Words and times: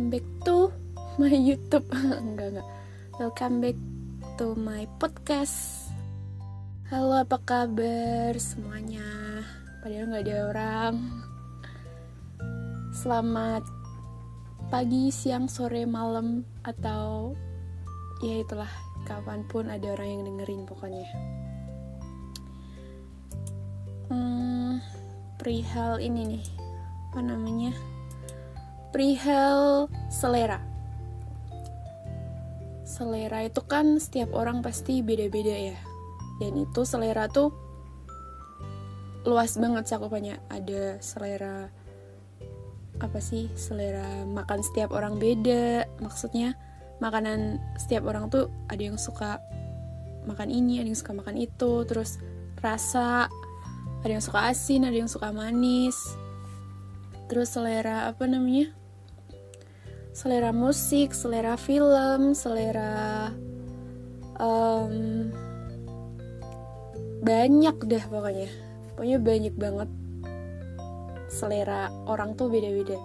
welcome 0.00 0.16
back 0.16 0.28
to 0.48 0.72
my 1.20 1.28
YouTube. 1.52 1.84
enggak 1.92 2.56
enggak. 2.56 2.68
Welcome 3.20 3.56
back 3.60 3.78
to 4.40 4.56
my 4.56 4.88
podcast. 4.96 5.92
Halo, 6.88 7.20
apa 7.20 7.36
kabar 7.44 8.32
semuanya? 8.40 9.04
Padahal 9.84 10.08
nggak 10.08 10.24
ada 10.24 10.36
orang. 10.48 10.94
Selamat 12.96 13.60
pagi, 14.72 15.12
siang, 15.12 15.52
sore, 15.52 15.84
malam, 15.84 16.48
atau 16.64 17.36
ya 18.24 18.40
itulah 18.40 18.72
kapan 19.04 19.44
pun 19.52 19.68
ada 19.68 19.84
orang 20.00 20.08
yang 20.16 20.22
dengerin 20.32 20.64
pokoknya. 20.64 21.08
Hmm, 24.08 24.80
perihal 25.36 26.00
ini 26.00 26.40
nih, 26.40 26.44
apa 27.12 27.20
namanya? 27.20 27.89
Perihal 28.90 29.86
selera. 30.10 30.60
Selera 32.82 33.46
itu 33.46 33.62
kan 33.64 33.96
setiap 34.02 34.34
orang 34.34 34.60
pasti 34.60 35.00
beda-beda 35.00 35.74
ya. 35.74 35.78
Dan 36.42 36.58
itu 36.66 36.82
selera 36.82 37.30
tuh 37.30 37.54
luas 39.24 39.54
banget 39.56 39.86
cakupannya. 39.94 40.42
Ada 40.50 40.98
selera 40.98 41.70
apa 43.00 43.18
sih? 43.22 43.48
Selera 43.54 44.26
makan 44.26 44.60
setiap 44.60 44.92
orang 44.92 45.16
beda. 45.16 45.86
Maksudnya 46.02 46.58
makanan 47.00 47.62
setiap 47.80 48.04
orang 48.04 48.28
tuh 48.28 48.52
ada 48.68 48.82
yang 48.82 49.00
suka 49.00 49.40
makan 50.28 50.52
ini, 50.52 50.80
ada 50.82 50.88
yang 50.92 51.00
suka 51.00 51.16
makan 51.16 51.36
itu, 51.40 51.88
terus 51.88 52.20
rasa 52.60 53.30
ada 54.04 54.12
yang 54.12 54.24
suka 54.24 54.52
asin, 54.52 54.84
ada 54.84 54.96
yang 54.96 55.08
suka 55.08 55.32
manis. 55.32 55.96
Terus 57.28 57.52
selera 57.52 58.10
apa 58.10 58.28
namanya? 58.28 58.79
Selera 60.20 60.52
musik, 60.52 61.16
selera 61.16 61.56
film, 61.56 62.36
selera 62.36 63.32
um, 64.36 65.32
banyak 67.24 67.76
deh 67.88 68.04
pokoknya. 68.04 68.52
Pokoknya 68.92 69.16
banyak 69.16 69.54
banget 69.56 69.88
selera 71.32 71.88
orang 72.04 72.36
tuh 72.36 72.52
beda-beda. 72.52 73.00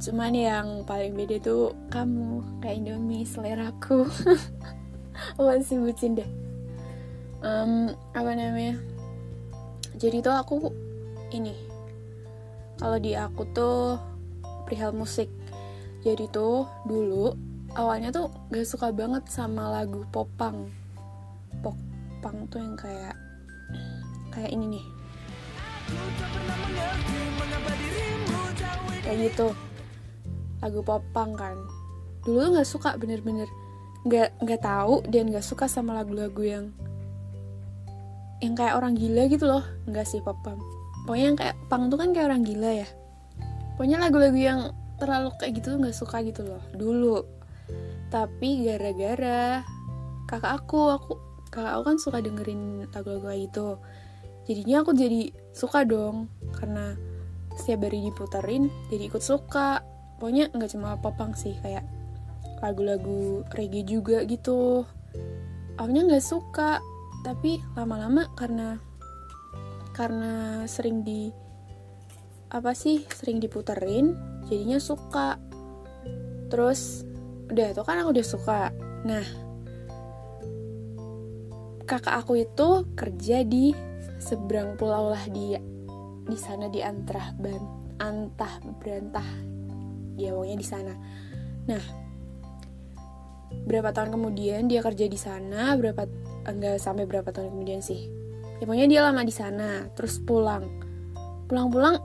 Cuman 0.00 0.32
yang 0.32 0.68
paling 0.88 1.12
beda 1.12 1.44
tuh 1.44 1.76
kamu 1.92 2.40
kayak 2.64 2.88
Indomie 2.88 3.28
seleraku. 3.28 4.08
Masih 5.36 5.76
bucin 5.84 6.16
deh. 6.16 6.30
Um, 7.44 7.92
apa 8.16 8.32
namanya? 8.32 8.80
Jadi 10.00 10.24
tuh 10.24 10.32
aku 10.32 10.72
ini 11.36 11.52
kalau 12.80 12.96
di 12.96 13.12
aku 13.12 13.44
tuh 13.52 14.00
perihal 14.64 14.96
musik 14.96 15.28
jadi 16.00 16.24
tuh 16.32 16.64
dulu 16.88 17.36
awalnya 17.76 18.10
tuh 18.10 18.32
gak 18.50 18.66
suka 18.66 18.88
banget 18.90 19.24
sama 19.28 19.68
lagu 19.70 20.02
popang 20.10 20.68
popang 21.60 22.48
tuh 22.48 22.60
yang 22.60 22.76
kayak 22.76 23.14
kayak 24.30 24.50
ini 24.54 24.78
nih. 24.78 24.84
Kayak 29.02 29.18
gitu. 29.32 29.48
Lagu 30.62 30.80
popang 30.86 31.34
kan. 31.34 31.56
Dulu 32.22 32.38
tuh 32.48 32.52
gak 32.60 32.68
suka 32.68 32.90
bener-bener. 33.00 33.48
Nggak 34.06 34.36
nggak 34.40 34.60
tahu 34.64 35.04
dan 35.08 35.32
gak 35.32 35.44
suka 35.44 35.68
sama 35.68 35.96
lagu-lagu 35.96 36.40
yang 36.40 36.64
yang 38.40 38.56
kayak 38.56 38.76
orang 38.76 38.96
gila 38.96 39.28
gitu 39.28 39.44
loh. 39.44 39.64
Nggak 39.88 40.06
sih 40.08 40.20
popang 40.24 40.60
pokoknya 41.04 41.26
yang 41.26 41.38
kayak 41.38 41.56
pang 41.66 41.88
tuh 41.88 41.98
kan 41.98 42.12
kayak 42.12 42.28
orang 42.30 42.44
gila 42.44 42.70
ya. 42.84 42.88
Pokoknya 43.74 43.98
lagu-lagu 43.98 44.38
yang 44.38 44.60
terlalu 45.00 45.32
kayak 45.40 45.58
gitu 45.58 45.80
nggak 45.80 45.96
suka 45.96 46.20
gitu 46.20 46.44
loh 46.44 46.62
dulu. 46.76 47.24
Tapi 48.12 48.68
gara-gara 48.68 49.64
kakak 50.28 50.52
aku 50.62 50.80
aku 50.92 51.12
kakak 51.50 51.72
aku 51.74 51.82
kan 51.88 51.96
suka 51.98 52.18
dengerin 52.20 52.86
lagu-lagu 52.92 53.32
gitu. 53.34 53.80
Jadinya 54.44 54.84
aku 54.84 54.92
jadi 54.94 55.32
suka 55.56 55.82
dong 55.88 56.28
karena 56.54 56.94
setiap 57.56 57.88
hari 57.88 58.06
diputerin 58.06 58.68
jadi 58.92 59.08
ikut 59.08 59.22
suka. 59.24 59.82
Pokoknya 60.20 60.52
nggak 60.52 60.70
cuma 60.76 61.00
popang 61.00 61.32
sih 61.32 61.56
kayak 61.64 61.82
lagu-lagu 62.60 63.42
reggae 63.56 63.82
juga 63.88 64.20
gitu. 64.28 64.84
Awalnya 65.80 66.12
nggak 66.12 66.24
suka 66.24 66.78
tapi 67.24 67.60
lama-lama 67.76 68.28
karena 68.36 68.80
karena 69.96 70.64
sering 70.64 71.04
di 71.04 71.28
apa 72.50 72.74
sih 72.74 73.04
sering 73.06 73.38
diputerin 73.38 74.16
jadinya 74.48 74.78
suka. 74.80 75.36
Terus 76.50 77.04
udah 77.50 77.74
tuh 77.74 77.84
kan 77.84 78.00
aku 78.00 78.14
udah 78.14 78.26
suka. 78.26 78.60
Nah 79.04 79.26
kakak 81.84 82.22
aku 82.22 82.46
itu 82.46 82.86
kerja 82.94 83.42
di 83.42 83.74
seberang 84.22 84.78
pulau 84.78 85.10
lah 85.10 85.26
dia 85.26 85.58
di 86.30 86.38
sana 86.38 86.70
di 86.70 86.78
antah 86.78 87.34
ban 87.34 87.58
antah 87.98 88.62
berantah 88.78 89.26
ya 90.14 90.30
pokoknya 90.30 90.56
di 90.56 90.66
sana. 90.66 90.94
Nah 91.66 91.84
berapa 93.66 93.90
tahun 93.90 94.14
kemudian 94.14 94.70
dia 94.70 94.78
kerja 94.80 95.10
di 95.10 95.18
sana 95.18 95.74
berapa 95.74 96.06
enggak 96.46 96.78
sampai 96.78 97.10
berapa 97.10 97.34
tahun 97.34 97.50
kemudian 97.50 97.82
sih. 97.82 98.06
Ya 98.62 98.68
pokoknya 98.68 98.86
dia 98.86 99.00
lama 99.02 99.26
di 99.26 99.34
sana 99.34 99.90
terus 99.98 100.22
pulang. 100.22 100.68
Pulang-pulang 101.50 101.98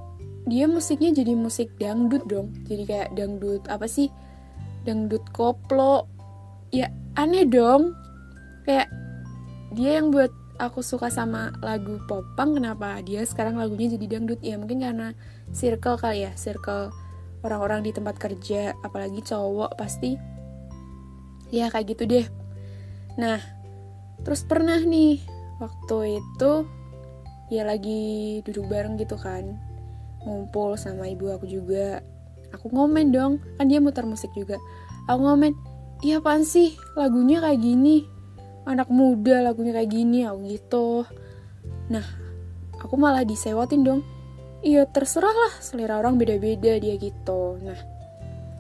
dia 0.46 0.70
musiknya 0.70 1.10
jadi 1.10 1.34
musik 1.34 1.74
dangdut 1.82 2.22
dong. 2.30 2.54
Jadi 2.70 2.86
kayak 2.86 3.10
dangdut 3.18 3.66
apa 3.66 3.90
sih? 3.90 4.14
Dangdut 4.86 5.26
koplo. 5.34 6.06
Ya 6.70 6.94
aneh 7.18 7.50
dong. 7.50 7.98
Kayak 8.66 8.90
dia 9.74 9.98
yang 10.02 10.14
buat 10.14 10.30
aku 10.62 10.86
suka 10.86 11.12
sama 11.12 11.52
lagu 11.60 12.00
popang 12.06 12.56
kenapa 12.56 13.02
dia 13.02 13.26
sekarang 13.26 13.58
lagunya 13.58 13.98
jadi 13.98 14.18
dangdut? 14.18 14.40
Ya 14.46 14.56
mungkin 14.62 14.86
karena 14.86 15.18
circle 15.50 15.98
kali 15.98 16.30
ya 16.30 16.32
circle 16.38 16.94
orang-orang 17.42 17.86
di 17.86 17.92
tempat 17.94 18.16
kerja 18.22 18.78
apalagi 18.86 19.26
cowok 19.26 19.74
pasti. 19.82 20.14
Ya 21.50 21.74
kayak 21.74 21.98
gitu 21.98 22.04
deh. 22.06 22.26
Nah 23.18 23.42
terus 24.22 24.46
pernah 24.46 24.78
nih 24.78 25.22
waktu 25.58 26.22
itu 26.22 26.52
ya 27.50 27.66
lagi 27.66 28.42
duduk 28.46 28.66
bareng 28.70 28.98
gitu 28.98 29.18
kan 29.22 29.65
ngumpul 30.26 30.76
sama 30.76 31.08
ibu 31.08 31.30
aku 31.32 31.46
juga. 31.46 32.02
Aku 32.52 32.74
ngomen 32.74 33.14
dong 33.14 33.40
kan 33.56 33.70
dia 33.70 33.80
muter 33.80 34.04
musik 34.04 34.34
juga. 34.34 34.58
Aku 35.06 35.22
ngomen 35.22 35.54
iya 36.02 36.20
apaan 36.20 36.44
sih? 36.44 36.74
Lagunya 36.98 37.40
kayak 37.40 37.62
gini. 37.62 38.04
Anak 38.66 38.90
muda 38.90 39.46
lagunya 39.46 39.72
kayak 39.78 39.92
gini. 39.94 40.26
Aku 40.26 40.38
gitu. 40.50 40.90
Nah 41.94 42.06
aku 42.82 42.98
malah 42.98 43.22
disewatin 43.22 43.86
dong. 43.86 44.02
Iya 44.66 44.90
terserah 44.90 45.36
lah 45.36 45.54
selera 45.62 46.02
orang 46.02 46.18
beda-beda 46.18 46.82
dia 46.82 46.98
gitu. 46.98 47.62
Nah 47.62 47.78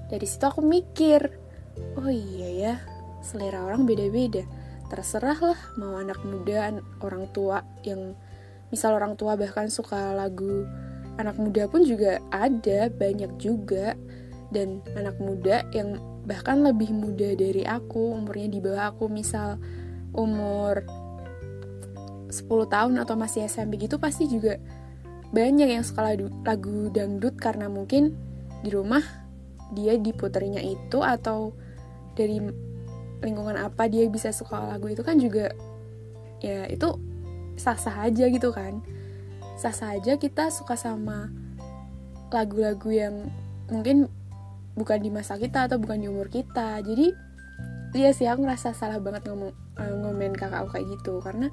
dari 0.06 0.26
situ 0.30 0.46
aku 0.46 0.62
mikir 0.62 1.34
oh 1.98 2.10
iya 2.14 2.50
ya 2.54 2.74
selera 3.26 3.66
orang 3.66 3.90
beda-beda. 3.90 4.46
Terserah 4.86 5.40
lah 5.42 5.60
mau 5.82 5.98
anak 5.98 6.22
muda 6.22 6.70
orang 7.02 7.26
tua 7.34 7.66
yang 7.82 8.14
misal 8.70 8.94
orang 8.94 9.18
tua 9.18 9.34
bahkan 9.34 9.66
suka 9.70 10.14
lagu 10.14 10.70
anak 11.16 11.40
muda 11.40 11.68
pun 11.68 11.84
juga 11.84 12.20
ada 12.32 12.92
banyak 12.92 13.32
juga. 13.40 13.96
Dan 14.54 14.80
anak 14.96 15.18
muda 15.20 15.66
yang 15.76 16.00
bahkan 16.24 16.64
lebih 16.64 16.94
muda 16.94 17.36
dari 17.36 17.66
aku 17.68 18.16
umurnya 18.18 18.48
di 18.48 18.60
bawah 18.62 18.94
aku 18.94 19.12
misal 19.12 19.60
umur 20.16 20.86
10 22.32 22.48
tahun 22.48 22.94
atau 23.04 23.16
masih 23.20 23.46
SMP 23.46 23.78
gitu 23.78 24.00
pasti 24.02 24.26
juga 24.26 24.58
banyak 25.36 25.68
yang 25.68 25.84
suka 25.84 26.16
lagu, 26.46 26.90
dangdut 26.94 27.36
karena 27.36 27.68
mungkin 27.68 28.16
di 28.64 28.72
rumah 28.72 29.04
dia 29.76 29.98
diputerinya 30.00 30.62
itu 30.62 31.02
atau 31.02 31.52
dari 32.16 32.40
lingkungan 33.20 33.58
apa 33.60 33.90
dia 33.90 34.08
bisa 34.08 34.32
suka 34.32 34.62
lagu 34.62 34.88
itu 34.88 35.02
kan 35.02 35.18
juga 35.18 35.52
ya 36.40 36.70
itu 36.70 36.96
sah-sah 37.58 38.08
aja 38.08 38.30
gitu 38.30 38.54
kan 38.54 38.80
sah 39.56 39.72
saja 39.72 40.20
kita 40.20 40.52
suka 40.52 40.76
sama 40.76 41.32
lagu-lagu 42.36 42.92
yang 42.92 43.32
mungkin 43.72 44.12
bukan 44.76 45.00
di 45.00 45.10
masa 45.10 45.40
kita 45.40 45.72
atau 45.72 45.80
bukan 45.80 46.04
di 46.04 46.08
umur 46.12 46.28
kita. 46.28 46.84
Jadi 46.84 47.16
iya 47.96 48.12
sih 48.12 48.28
aku 48.28 48.44
ngerasa 48.44 48.76
salah 48.76 49.00
banget 49.00 49.32
ngomong 49.32 49.56
uh, 49.80 49.94
ngomen 50.04 50.36
kakak 50.36 50.68
aku 50.68 50.76
kayak 50.76 50.88
gitu. 51.00 51.24
Karena 51.24 51.48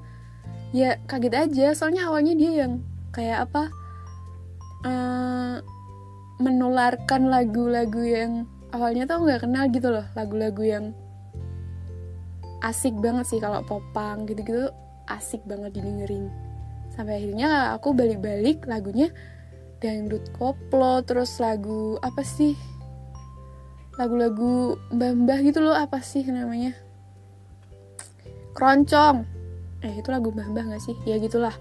ya 0.75 0.99
kaget 1.07 1.33
aja. 1.33 1.67
Soalnya 1.71 2.11
awalnya 2.11 2.35
dia 2.35 2.67
yang 2.67 2.83
kayak 3.15 3.47
apa 3.47 3.71
uh, 4.83 5.57
menularkan 6.43 7.31
lagu-lagu 7.31 8.03
yang 8.03 8.31
awalnya 8.75 9.07
tuh 9.07 9.23
nggak 9.23 9.47
kenal 9.47 9.65
gitu 9.71 9.87
loh. 9.87 10.05
Lagu-lagu 10.19 10.63
yang 10.67 10.85
asik 12.59 12.91
banget 12.99 13.31
sih. 13.31 13.39
Kalau 13.39 13.63
popang 13.63 14.27
gitu-gitu 14.27 14.67
asik 15.07 15.39
banget 15.47 15.79
didengerin 15.79 16.52
sampai 16.93 17.19
akhirnya 17.21 17.73
aku 17.73 17.97
balik-balik 17.97 18.69
lagunya 18.69 19.09
dangdut 19.81 20.23
koplo 20.37 21.01
terus 21.03 21.41
lagu 21.41 21.99
apa 21.99 22.23
sih? 22.23 22.55
Lagu-lagu 23.99 24.79
mbah-mbah 24.93 25.39
gitu 25.45 25.59
loh 25.61 25.75
apa 25.75 25.99
sih 25.99 26.23
namanya? 26.25 26.73
Keroncong. 28.55 29.25
Eh 29.83 29.99
itu 29.99 30.09
lagu 30.09 30.31
mbah-mbah 30.31 30.73
gak 30.73 30.83
sih? 30.85 30.95
Ya 31.03 31.19
gitulah. 31.19 31.53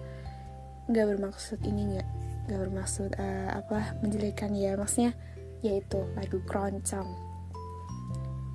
Nggak 0.86 1.16
bermaksud 1.16 1.58
ini 1.66 1.96
nggak 1.96 2.08
nggak 2.46 2.60
bermaksud 2.68 3.10
uh, 3.18 3.50
apa 3.58 3.98
menjelekan 4.00 4.54
ya. 4.54 4.78
Maksudnya 4.78 5.12
yaitu 5.64 6.00
lagu 6.14 6.38
keroncong. 6.46 7.08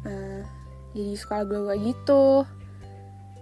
Uh, 0.08 0.42
jadi 0.96 1.14
suka 1.20 1.44
lagu-lagu 1.44 1.76
gitu 1.84 2.48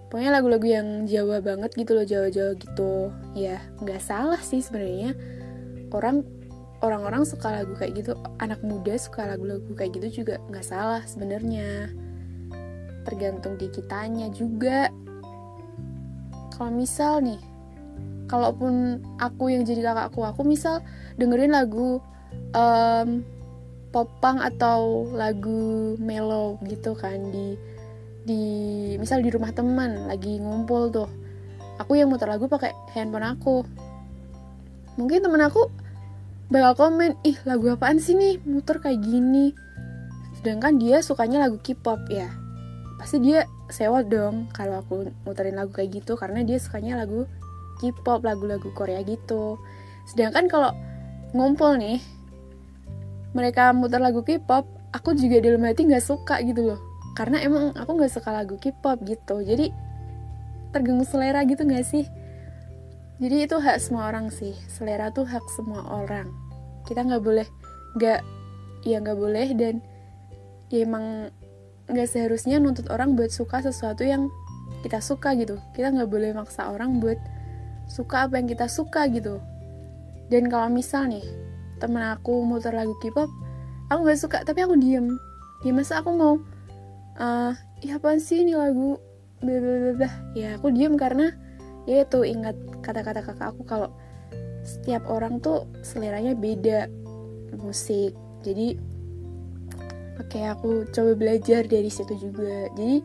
pokoknya 0.08 0.30
lagu-lagu 0.38 0.66
yang 0.66 0.88
Jawa 1.04 1.42
banget 1.42 1.74
gitu 1.74 1.92
loh 1.96 2.06
Jawa-Jawa 2.06 2.52
gitu. 2.58 3.10
Ya 3.34 3.62
nggak 3.82 4.02
salah 4.02 4.40
sih 4.40 4.62
sebenarnya. 4.62 5.14
Orang 5.90 6.26
orang-orang 6.84 7.26
suka 7.26 7.50
lagu 7.50 7.74
kayak 7.74 7.98
gitu. 7.98 8.12
Anak 8.38 8.62
muda 8.62 8.94
suka 8.98 9.26
lagu-lagu 9.26 9.66
kayak 9.74 9.98
gitu 9.98 10.22
juga 10.22 10.38
nggak 10.50 10.66
salah 10.66 11.02
sebenarnya. 11.04 11.90
Tergantung 13.06 13.58
di 13.58 13.70
kitanya 13.70 14.30
juga. 14.30 14.90
Kalau 16.56 16.72
misal 16.72 17.20
nih 17.20 17.40
kalaupun 18.26 19.02
aku 19.22 19.54
yang 19.54 19.62
jadi 19.62 19.86
kakakku 19.86 20.26
aku 20.26 20.42
misal 20.42 20.82
dengerin 21.14 21.54
lagu 21.54 22.02
um, 22.52 23.22
popang 23.94 24.42
atau 24.42 25.08
lagu 25.14 25.94
mellow 25.96 26.58
gitu 26.66 26.92
kan 26.92 27.22
di 27.32 27.54
di 28.26 28.42
misal 28.98 29.22
di 29.22 29.30
rumah 29.30 29.54
teman 29.54 30.10
lagi 30.10 30.42
ngumpul 30.42 30.90
tuh. 30.90 31.06
Aku 31.78 31.94
yang 31.94 32.10
muter 32.10 32.26
lagu 32.26 32.50
pakai 32.50 32.74
handphone 32.90 33.22
aku. 33.22 33.62
Mungkin 34.98 35.22
temen 35.22 35.38
aku 35.46 35.70
bakal 36.50 36.74
komen 36.74 37.14
ih 37.22 37.38
lagu 37.46 37.70
apaan 37.70 38.02
sih 38.02 38.18
nih? 38.18 38.42
Muter 38.42 38.82
kayak 38.82 38.98
gini. 38.98 39.54
Sedangkan 40.42 40.82
dia 40.82 40.98
sukanya 41.06 41.46
lagu 41.46 41.62
K-pop 41.62 42.10
ya. 42.10 42.26
Pasti 42.98 43.22
dia 43.22 43.46
sewa 43.70 44.02
dong 44.02 44.50
kalau 44.50 44.82
aku 44.82 45.06
muterin 45.22 45.54
lagu 45.54 45.70
kayak 45.70 46.02
gitu 46.02 46.18
karena 46.18 46.42
dia 46.42 46.58
sukanya 46.58 46.98
lagu 46.98 47.30
K-pop 47.78 48.26
lagu-lagu 48.26 48.74
Korea 48.74 49.06
gitu. 49.06 49.60
Sedangkan 50.10 50.50
kalau 50.50 50.74
ngumpul 51.30 51.78
nih 51.78 52.02
mereka 53.36 53.70
muter 53.76 54.00
lagu 54.00 54.24
K-pop 54.24 54.64
aku 54.96 55.12
juga 55.12 55.44
dalam 55.44 55.60
hati 55.62 55.84
nggak 55.84 56.00
suka 56.00 56.40
gitu 56.40 56.72
loh 56.72 56.95
karena 57.16 57.40
emang 57.40 57.72
aku 57.72 57.96
nggak 57.96 58.12
suka 58.12 58.28
lagu 58.28 58.60
K-pop 58.60 59.00
gitu. 59.08 59.40
Jadi 59.40 59.72
terganggu 60.76 61.08
selera 61.08 61.40
gitu 61.48 61.64
nggak 61.64 61.86
sih? 61.88 62.04
Jadi 63.16 63.48
itu 63.48 63.56
hak 63.56 63.80
semua 63.80 64.12
orang 64.12 64.28
sih. 64.28 64.52
Selera 64.68 65.08
tuh 65.08 65.24
hak 65.24 65.42
semua 65.56 65.80
orang. 65.88 66.28
Kita 66.84 67.00
nggak 67.00 67.22
boleh 67.24 67.48
nggak 67.96 68.20
ya 68.84 69.00
nggak 69.00 69.16
boleh 69.16 69.48
dan 69.56 69.80
ya 70.68 70.84
emang 70.84 71.32
nggak 71.88 72.04
seharusnya 72.04 72.60
nuntut 72.60 72.92
orang 72.92 73.16
buat 73.16 73.32
suka 73.32 73.64
sesuatu 73.64 74.04
yang 74.04 74.28
kita 74.84 75.00
suka 75.00 75.32
gitu. 75.40 75.56
Kita 75.72 75.96
nggak 75.96 76.12
boleh 76.12 76.36
maksa 76.36 76.68
orang 76.68 77.00
buat 77.00 77.16
suka 77.88 78.28
apa 78.28 78.36
yang 78.36 78.46
kita 78.52 78.68
suka 78.68 79.08
gitu. 79.08 79.40
Dan 80.28 80.52
kalau 80.52 80.68
misal 80.68 81.08
nih 81.08 81.24
temen 81.80 82.04
aku 82.04 82.44
muter 82.44 82.76
lagu 82.76 82.92
K-pop 83.00 83.32
aku 83.88 84.00
nggak 84.04 84.20
suka 84.20 84.38
tapi 84.44 84.60
aku 84.60 84.76
diem. 84.76 85.16
Ya 85.64 85.72
masa 85.72 86.04
aku 86.04 86.12
mau 86.12 86.36
uh, 87.20 87.52
ya 87.80 87.98
apa 88.00 88.16
sih 88.20 88.44
ini 88.44 88.56
lagu? 88.56 89.00
Blah, 89.44 90.32
ya 90.32 90.56
aku 90.56 90.72
diem 90.72 90.96
karena 90.96 91.28
ya 91.84 92.02
itu 92.02 92.24
ingat 92.24 92.56
kata-kata 92.80 93.20
kakak 93.20 93.52
aku 93.52 93.62
kalau 93.68 93.92
setiap 94.66 95.06
orang 95.06 95.38
tuh 95.38 95.68
seleranya 95.84 96.34
beda 96.34 96.90
musik. 97.54 98.16
Jadi 98.42 98.74
oke 100.18 100.26
okay, 100.26 100.48
aku 100.50 100.88
coba 100.90 101.12
belajar 101.14 101.62
dari 101.68 101.88
situ 101.92 102.16
juga. 102.18 102.66
Jadi 102.74 103.04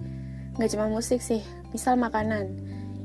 nggak 0.58 0.70
cuma 0.76 0.90
musik 0.90 1.22
sih 1.22 1.44
misal 1.72 1.96
makanan. 2.00 2.58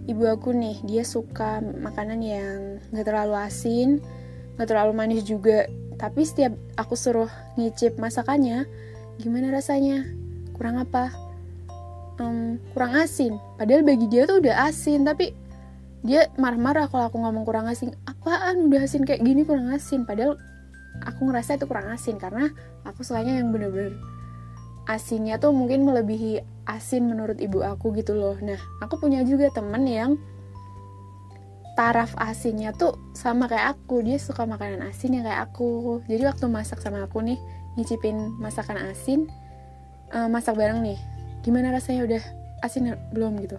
Ibu 0.07 0.39
aku 0.39 0.55
nih 0.55 0.81
dia 0.87 1.03
suka 1.03 1.59
makanan 1.61 2.23
yang 2.23 2.79
nggak 2.95 3.07
terlalu 3.11 3.35
asin 3.37 3.99
nggak 4.57 4.69
terlalu 4.71 4.93
manis 4.97 5.23
juga. 5.27 5.69
Tapi 5.97 6.25
setiap 6.25 6.53
aku 6.77 6.97
suruh 6.97 7.29
ngicip 7.57 7.97
masakannya 8.01 8.69
gimana 9.17 9.49
rasanya 9.49 10.05
kurang 10.57 10.81
apa? 10.81 11.13
Um, 12.17 12.57
kurang 12.73 12.97
asin. 12.97 13.37
Padahal 13.61 13.85
bagi 13.85 14.09
dia 14.09 14.25
tuh 14.25 14.41
udah 14.41 14.73
asin 14.73 15.05
tapi 15.05 15.37
dia 16.01 16.31
marah-marah 16.41 16.89
kalau 16.89 17.13
aku 17.13 17.21
ngomong 17.21 17.45
kurang 17.45 17.69
asin. 17.69 17.93
Apaan 18.09 18.73
udah 18.73 18.89
asin 18.89 19.05
kayak 19.05 19.21
gini 19.21 19.45
kurang 19.45 19.69
asin? 19.71 20.09
Padahal 20.09 20.41
aku 21.05 21.29
ngerasa 21.29 21.61
itu 21.61 21.69
kurang 21.69 21.93
asin 21.93 22.17
karena 22.17 22.49
aku 22.89 23.05
sukanya 23.05 23.37
yang 23.37 23.53
bener-bener 23.53 23.93
asinnya 24.87 25.37
tuh 25.37 25.51
mungkin 25.51 25.83
melebihi 25.83 26.41
asin 26.71 27.11
menurut 27.11 27.43
ibu 27.43 27.61
aku 27.61 27.93
gitu 27.99 28.15
loh. 28.15 28.39
Nah 28.39 28.59
aku 28.81 29.03
punya 29.03 29.27
juga 29.27 29.51
temen 29.51 29.83
yang 29.85 30.15
taraf 31.77 32.17
asinnya 32.17 32.73
tuh 32.73 32.97
sama 33.13 33.51
kayak 33.51 33.77
aku. 33.77 34.01
Dia 34.01 34.17
suka 34.17 34.47
makanan 34.49 34.87
asin 34.89 35.21
yang 35.21 35.27
kayak 35.27 35.53
aku. 35.53 36.01
Jadi 36.07 36.23
waktu 36.25 36.47
masak 36.49 36.81
sama 36.81 37.05
aku 37.05 37.21
nih 37.21 37.37
nyicipin 37.77 38.17
masakan 38.41 38.81
asin 38.89 39.29
uh, 40.15 40.29
masak 40.31 40.55
bareng 40.55 40.83
nih. 40.83 40.99
Gimana 41.43 41.75
rasanya? 41.75 42.07
Udah 42.07 42.23
asin 42.63 42.95
belum 43.15 43.39
gitu. 43.43 43.59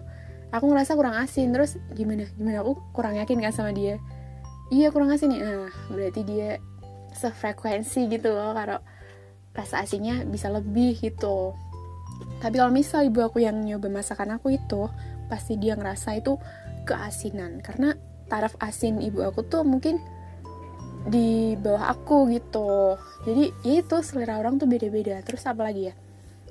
Aku 0.52 0.68
ngerasa 0.68 0.96
kurang 0.96 1.16
asin. 1.16 1.52
Terus 1.52 1.76
gimana? 1.92 2.28
Gimana? 2.36 2.64
Aku 2.64 2.80
kurang 2.96 3.16
yakin 3.16 3.40
kan 3.40 3.52
sama 3.52 3.72
dia? 3.74 4.00
Iya 4.68 4.92
kurang 4.92 5.12
asin 5.12 5.32
nih. 5.32 5.40
Nah 5.44 5.72
berarti 5.92 6.20
dia 6.24 6.60
sefrekuensi 7.12 8.06
gitu 8.12 8.36
loh 8.36 8.52
kalau 8.52 8.78
rasa 9.56 9.82
asinnya 9.82 10.22
bisa 10.28 10.52
lebih 10.52 10.96
gitu. 11.00 11.56
Tapi 12.38 12.54
kalau 12.60 12.70
misal 12.70 13.08
ibu 13.08 13.24
aku 13.24 13.42
yang 13.42 13.58
nyoba 13.58 13.90
masakan 13.90 14.38
aku 14.38 14.54
itu 14.54 14.86
pasti 15.26 15.58
dia 15.58 15.74
ngerasa 15.74 16.20
itu 16.20 16.36
keasinan. 16.84 17.64
Karena 17.64 17.96
taraf 18.28 18.54
asin 18.60 19.00
ibu 19.00 19.24
aku 19.24 19.44
tuh 19.48 19.64
mungkin 19.64 19.98
di 21.08 21.56
bawah 21.56 21.96
aku 21.96 22.28
gitu. 22.28 23.00
Jadi 23.24 23.50
ya 23.64 23.80
itu 23.80 23.96
selera 24.04 24.36
orang 24.36 24.60
tuh 24.60 24.68
beda-beda. 24.68 25.24
Terus 25.24 25.48
apa 25.48 25.64
lagi 25.64 25.88
ya 25.88 25.94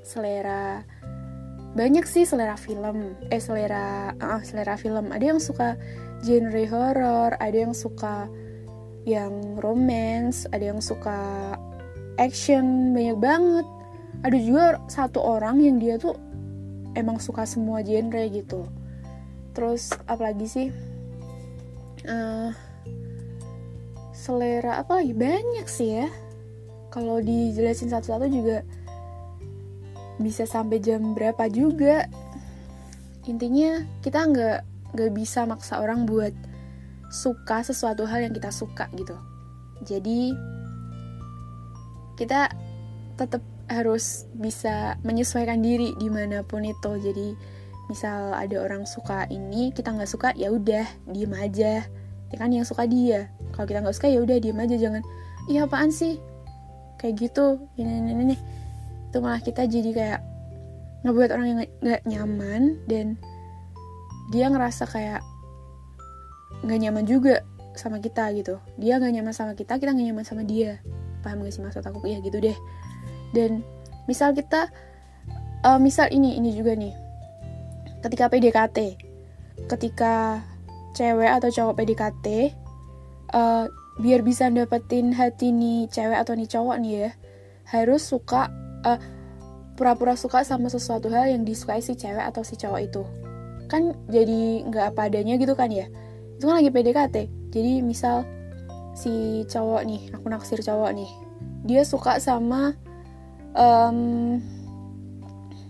selera 0.08 0.88
banyak 1.76 2.08
sih 2.08 2.24
selera 2.24 2.56
film. 2.56 3.14
Eh 3.28 3.44
selera 3.44 4.16
uh, 4.18 4.42
selera 4.42 4.80
film. 4.80 5.12
Ada 5.12 5.36
yang 5.36 5.42
suka 5.44 5.76
genre 6.24 6.64
horror 6.66 7.38
ada 7.38 7.54
yang 7.54 7.78
suka 7.78 8.26
yang 9.06 9.56
romance 9.62 10.50
ada 10.50 10.74
yang 10.74 10.82
suka 10.82 11.54
action 12.18 12.96
banyak 12.96 13.20
banget. 13.20 13.68
Ada 14.26 14.38
juga 14.42 14.66
satu 14.90 15.22
orang 15.22 15.62
yang 15.62 15.78
dia 15.78 16.02
tuh 16.02 16.18
emang 16.98 17.22
suka 17.22 17.46
semua 17.46 17.86
genre 17.86 18.24
gitu. 18.32 18.66
Terus 19.54 19.94
apalagi 20.10 20.48
sih? 20.50 20.68
Uh, 22.08 22.50
selera 24.18 24.82
apa 24.82 24.98
lagi? 24.98 25.14
Banyak 25.14 25.70
sih 25.70 26.02
ya. 26.02 26.10
Kalau 26.90 27.22
dijelasin 27.22 27.94
satu-satu 27.94 28.26
juga 28.34 28.66
bisa 30.18 30.46
sampai 30.50 30.82
jam 30.82 31.14
berapa 31.14 31.50
juga. 31.50 32.10
Intinya 33.28 33.86
kita 34.02 34.24
nggak 34.28 34.60
nggak 34.98 35.12
bisa 35.14 35.44
maksa 35.46 35.84
orang 35.84 36.08
buat 36.08 36.32
suka 37.12 37.64
sesuatu 37.64 38.04
hal 38.08 38.28
yang 38.28 38.34
kita 38.36 38.52
suka 38.52 38.88
gitu. 38.96 39.16
Jadi 39.84 40.34
kita 42.18 42.50
tetap 43.16 43.44
harus 43.68 44.26
bisa 44.32 44.96
menyesuaikan 45.04 45.60
diri 45.60 45.94
di 46.00 46.08
mana 46.08 46.42
pun 46.42 46.64
itu. 46.64 46.92
Jadi 46.98 47.36
misal 47.88 48.36
ada 48.36 48.64
orang 48.64 48.84
suka 48.84 49.28
ini 49.32 49.72
kita 49.72 49.92
nggak 49.96 50.10
suka 50.10 50.30
ya 50.36 50.52
udah 50.52 50.88
diem 51.12 51.34
aja. 51.36 51.84
Ya 52.28 52.36
kan 52.36 52.52
yang 52.52 52.68
suka 52.68 52.88
dia. 52.88 53.32
Kalau 53.56 53.68
kita 53.68 53.80
nggak 53.84 53.96
suka 53.96 54.08
ya 54.12 54.20
udah 54.24 54.38
diem 54.40 54.60
aja. 54.60 54.76
Jangan 54.76 55.04
iya 55.52 55.68
apaan 55.68 55.92
sih? 55.92 56.20
Kayak 56.98 57.30
gitu. 57.30 57.62
Ini 57.78 57.92
ini 58.04 58.12
ini 58.34 58.36
itu 59.18 59.26
malah 59.26 59.42
kita 59.42 59.66
jadi 59.66 59.90
kayak 59.98 60.22
ngebuat 61.02 61.34
orang 61.34 61.48
yang 61.50 61.60
nggak 61.82 62.02
nyaman 62.06 62.78
dan 62.86 63.18
dia 64.30 64.46
ngerasa 64.46 64.86
kayak 64.86 65.26
nggak 66.62 66.80
nyaman 66.86 67.02
juga 67.10 67.42
sama 67.74 67.98
kita 67.98 68.30
gitu. 68.38 68.62
Dia 68.78 69.02
nggak 69.02 69.18
nyaman 69.18 69.34
sama 69.34 69.58
kita 69.58 69.82
kita 69.82 69.90
nggak 69.90 70.14
nyaman 70.14 70.22
sama 70.22 70.46
dia. 70.46 70.78
Paham 71.26 71.42
gak 71.42 71.50
sih 71.50 71.66
maksud 71.66 71.82
aku? 71.82 72.06
Ya 72.06 72.22
gitu 72.22 72.38
deh. 72.38 72.54
Dan 73.34 73.66
misal 74.06 74.38
kita 74.38 74.70
uh, 75.66 75.82
misal 75.82 76.14
ini 76.14 76.38
ini 76.38 76.54
juga 76.54 76.78
nih. 76.78 76.94
Ketika 78.06 78.30
PDKT 78.30 78.78
ketika 79.66 80.46
cewek 80.94 81.34
atau 81.34 81.50
cowok 81.50 81.82
PDKT 81.82 82.54
uh, 83.34 83.66
biar 83.98 84.22
bisa 84.22 84.54
dapetin 84.54 85.10
hati 85.10 85.50
nih 85.50 85.90
cewek 85.90 86.22
atau 86.22 86.38
nih 86.38 86.46
cowok 86.46 86.78
nih 86.78 86.94
ya 86.94 87.10
harus 87.74 88.06
suka 88.06 88.67
uh, 88.96 89.00
pura-pura 89.76 90.16
suka 90.16 90.42
sama 90.48 90.72
sesuatu 90.72 91.12
hal 91.12 91.30
yang 91.30 91.44
disukai 91.44 91.84
si 91.84 91.94
cewek 91.94 92.24
atau 92.24 92.42
si 92.42 92.56
cowok 92.56 92.82
itu. 92.82 93.04
Kan 93.68 93.94
jadi 94.08 94.64
nggak 94.66 94.96
apa 94.96 95.12
adanya 95.12 95.36
gitu 95.36 95.54
kan 95.54 95.68
ya? 95.70 95.92
Itu 96.40 96.48
kan 96.48 96.64
lagi 96.64 96.72
PDKT 96.72 97.16
jadi 97.52 97.82
misal 97.82 98.26
si 98.98 99.46
cowok 99.46 99.82
nih 99.86 100.02
aku 100.18 100.26
naksir 100.28 100.60
cowok 100.66 100.92
nih. 100.98 101.12
Dia 101.68 101.82
suka 101.86 102.18
sama 102.18 102.74
um, 103.54 104.40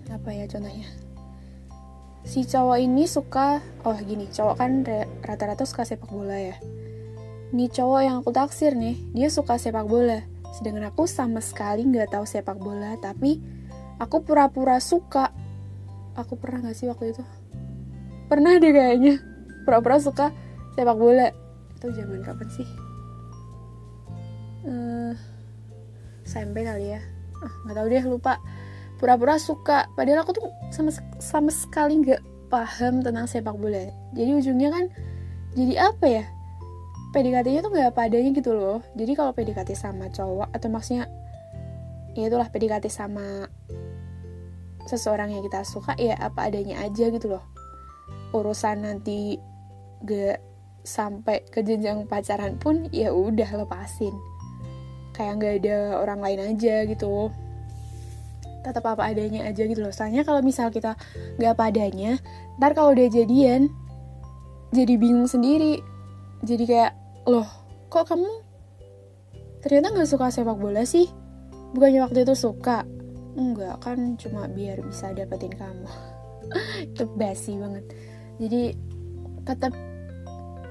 apa 0.08 0.30
ya 0.32 0.48
contohnya? 0.48 0.88
Si 2.28 2.44
cowok 2.44 2.78
ini 2.80 3.08
suka 3.08 3.64
oh 3.88 3.98
gini 4.04 4.28
cowok 4.32 4.56
kan 4.60 4.84
rata-rata 5.24 5.64
suka 5.68 5.84
sepak 5.84 6.12
bola 6.12 6.36
ya. 6.36 6.56
Nih 7.56 7.72
cowok 7.72 8.02
yang 8.04 8.16
aku 8.20 8.32
taksir 8.36 8.76
nih 8.76 9.00
dia 9.16 9.28
suka 9.32 9.56
sepak 9.56 9.88
bola 9.88 10.24
sedangkan 10.56 10.90
aku 10.94 11.10
sama 11.10 11.44
sekali 11.44 11.84
nggak 11.84 12.14
tahu 12.14 12.24
sepak 12.24 12.58
bola 12.58 12.96
tapi 13.00 13.42
aku 13.98 14.24
pura-pura 14.24 14.78
suka. 14.82 15.34
Aku 16.18 16.34
pernah 16.38 16.66
nggak 16.66 16.78
sih 16.78 16.90
waktu 16.90 17.14
itu? 17.14 17.24
Pernah 18.28 18.58
deh 18.58 18.74
kayaknya. 18.74 19.22
Pura-pura 19.68 20.02
suka 20.02 20.34
sepak 20.74 20.98
bola. 20.98 21.30
Itu 21.78 21.94
zaman 21.94 22.26
kapan 22.26 22.48
sih? 22.50 22.68
Uh, 24.68 25.14
SMP 26.26 26.66
kali 26.66 26.98
ya. 26.98 27.02
Ah 27.42 27.54
nggak 27.66 27.76
tahu 27.78 27.88
deh 27.88 28.06
lupa. 28.06 28.34
Pura-pura 28.98 29.38
suka. 29.38 29.86
Padahal 29.94 30.26
aku 30.26 30.34
tuh 30.38 30.48
sama 30.74 30.90
sama 31.22 31.52
sekali 31.54 32.02
nggak 32.02 32.50
paham 32.50 33.06
tentang 33.06 33.30
sepak 33.30 33.54
bola. 33.54 33.94
Jadi 34.18 34.32
ujungnya 34.42 34.74
kan 34.74 34.86
jadi 35.54 35.90
apa 35.90 36.06
ya 36.06 36.26
PDKT-nya 37.16 37.64
tuh 37.64 37.72
nggak 37.72 37.96
apa 37.96 38.02
adanya 38.12 38.30
gitu 38.36 38.52
loh. 38.52 38.84
Jadi 38.94 39.12
kalau 39.16 39.32
PDKT 39.32 39.74
sama 39.74 40.12
cowok 40.12 40.52
atau 40.52 40.68
maksudnya 40.68 41.08
ya 42.18 42.28
itulah 42.28 42.50
PDKT 42.50 42.90
sama 42.92 43.48
seseorang 44.88 45.36
yang 45.36 45.44
kita 45.44 45.62
suka 45.68 45.94
ya 46.00 46.16
apa 46.18 46.48
adanya 46.52 46.84
aja 46.84 47.08
gitu 47.12 47.38
loh. 47.38 47.44
Urusan 48.36 48.84
nanti 48.84 49.40
gak 50.04 50.40
sampai 50.88 51.44
ke 51.52 51.60
jenjang 51.64 52.08
pacaran 52.08 52.56
pun 52.56 52.88
ya 52.96 53.12
udah 53.12 53.64
lepasin. 53.64 54.16
Kayak 55.12 55.34
nggak 55.42 55.54
ada 55.64 55.78
orang 56.00 56.20
lain 56.24 56.40
aja 56.56 56.88
gitu. 56.88 57.32
Tetap 58.64 58.84
apa 58.84 59.12
adanya 59.12 59.48
aja 59.48 59.64
gitu 59.68 59.80
loh. 59.84 59.92
Soalnya 59.92 60.24
kalau 60.24 60.40
misal 60.40 60.72
kita 60.72 60.96
nggak 61.40 61.52
apa 61.56 61.64
adanya 61.72 62.20
ntar 62.58 62.74
kalau 62.74 62.96
udah 62.96 63.08
jadian 63.12 63.70
jadi 64.74 65.00
bingung 65.00 65.30
sendiri 65.30 65.80
jadi 66.46 66.64
kayak 66.70 66.94
loh 67.26 67.48
kok 67.90 68.14
kamu 68.14 68.30
ternyata 69.66 69.96
nggak 69.96 70.10
suka 70.10 70.30
sepak 70.30 70.58
bola 70.60 70.86
sih? 70.86 71.10
Bukannya 71.74 72.06
waktu 72.06 72.24
itu 72.24 72.36
suka? 72.38 72.86
Enggak 73.36 73.84
kan 73.84 74.16
cuma 74.16 74.46
biar 74.48 74.82
bisa 74.86 75.12
dapetin 75.12 75.54
kamu. 75.54 75.90
Itu 76.94 77.10
basi 77.18 77.60
banget. 77.60 77.86
Jadi 78.38 78.74
tetap 79.44 79.74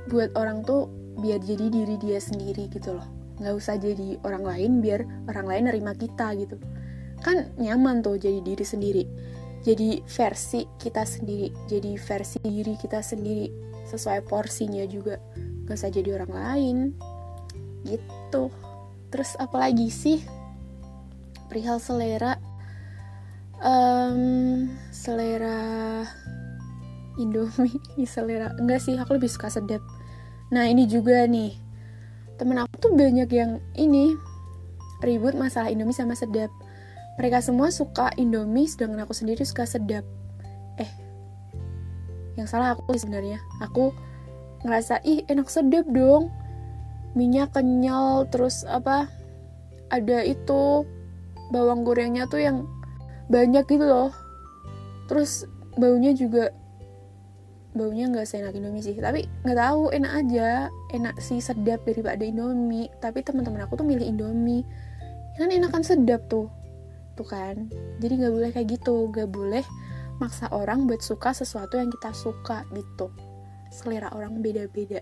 buat 0.08 0.32
orang 0.38 0.62
tuh 0.64 0.88
biar 1.18 1.42
jadi 1.42 1.68
diri 1.68 1.96
dia 2.00 2.18
sendiri 2.22 2.70
gitu 2.70 2.96
loh. 2.96 3.06
Nggak 3.36 3.54
usah 3.54 3.76
jadi 3.76 4.16
orang 4.24 4.44
lain 4.46 4.72
biar 4.80 5.04
orang 5.28 5.46
lain 5.46 5.64
nerima 5.68 5.92
kita 5.92 6.32
gitu. 6.38 6.56
Kan 7.20 7.52
nyaman 7.60 8.00
tuh 8.00 8.16
jadi 8.16 8.40
diri 8.40 8.64
sendiri. 8.64 9.04
Jadi 9.66 9.98
versi 10.06 10.62
kita 10.78 11.02
sendiri 11.02 11.50
jadi 11.66 11.98
versi 11.98 12.38
diri 12.38 12.78
kita 12.78 13.02
sendiri 13.02 13.50
sesuai 13.86 14.26
porsinya 14.26 14.82
juga 14.86 15.18
gak 15.66 15.76
usah 15.76 15.90
jadi 15.90 16.16
orang 16.22 16.32
lain. 16.32 16.76
Gitu. 17.82 18.42
Terus 19.10 19.34
apalagi 19.36 19.90
sih? 19.90 20.22
Perihal 21.50 21.82
selera. 21.82 22.38
Um, 23.60 24.70
selera 24.94 26.06
Indomie. 27.16 27.80
Selera. 28.14 28.52
Enggak 28.60 28.84
sih 28.84 28.94
aku 28.96 29.16
lebih 29.16 29.32
suka 29.32 29.48
sedap. 29.48 29.80
Nah 30.52 30.68
ini 30.68 30.84
juga 30.86 31.24
nih. 31.26 31.56
Temen 32.36 32.60
aku 32.60 32.74
tuh 32.76 32.92
banyak 32.92 33.28
yang 33.32 33.58
ini 33.74 34.12
ribut 35.00 35.32
masalah 35.32 35.72
Indomie 35.72 35.96
sama 35.96 36.12
sedap. 36.12 36.52
Mereka 37.16 37.40
semua 37.40 37.72
suka 37.72 38.12
Indomie 38.20 38.68
sedangkan 38.68 39.08
aku 39.08 39.16
sendiri 39.16 39.42
suka 39.48 39.64
sedap. 39.64 40.04
Eh 40.76 40.90
yang 42.36 42.44
salah 42.44 42.76
aku 42.76 42.92
sebenarnya. 42.92 43.40
Aku 43.64 43.96
ngerasa 44.66 45.00
ih 45.06 45.22
enak 45.30 45.46
sedap 45.46 45.86
dong. 45.86 46.28
Minyak 47.16 47.56
kenyal 47.56 48.28
terus 48.28 48.66
apa 48.68 49.08
ada 49.88 50.20
itu 50.26 50.84
bawang 51.54 51.86
gorengnya 51.86 52.26
tuh 52.26 52.42
yang 52.42 52.66
banyak 53.30 53.64
gitu 53.70 53.86
loh. 53.86 54.10
Terus 55.06 55.46
baunya 55.78 56.10
juga 56.12 56.50
baunya 57.72 58.10
nggak 58.10 58.26
seenak 58.26 58.58
Indomie 58.58 58.82
sih. 58.82 58.98
Tapi 58.98 59.30
nggak 59.46 59.58
tahu 59.58 59.94
enak 59.94 60.12
aja. 60.26 60.50
Enak 60.92 61.16
sih 61.22 61.38
sedap 61.38 61.86
daripada 61.86 62.26
Indomie. 62.26 62.90
Tapi 62.98 63.22
teman-teman 63.22 63.64
aku 63.64 63.78
tuh 63.78 63.86
milih 63.86 64.04
Indomie. 64.04 64.66
Kan 65.38 65.54
enakan 65.54 65.86
sedap 65.86 66.26
tuh. 66.26 66.50
Gitu 67.14 67.24
kan. 67.24 67.70
Jadi 68.02 68.12
nggak 68.18 68.34
boleh 68.34 68.50
kayak 68.52 68.68
gitu. 68.76 69.08
Nggak 69.08 69.30
boleh 69.30 69.64
maksa 70.16 70.48
orang 70.52 70.88
buat 70.88 71.04
suka 71.04 71.36
sesuatu 71.36 71.76
yang 71.76 71.92
kita 71.92 72.12
suka 72.16 72.64
gitu 72.72 73.12
selera 73.70 74.12
orang 74.14 74.40
beda-beda 74.42 75.00